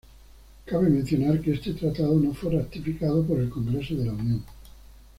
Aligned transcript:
Cabe 0.65 0.89
mencionar 0.89 1.39
que 1.41 1.53
este 1.53 1.75
tratado 1.75 2.15
no 2.19 2.33
fue 2.33 2.53
ratificado 2.53 3.23
por 3.23 3.39
el 3.39 3.51
Congreso 3.51 3.93
de 3.93 4.05
la 4.07 4.13
Unión. 4.13 4.43